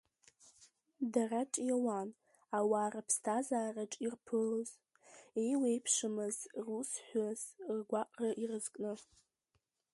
Дара 1.13 1.41
ҿиауан 1.51 2.09
ауаа 2.57 2.89
рыԥсҭазаараҿ 2.93 3.93
ирԥылоз, 4.05 4.69
еиуеиԥшымыз 5.39 6.37
русҳәыс, 6.65 7.41
ргәаҟра 7.77 8.29
ирызкны. 8.41 8.93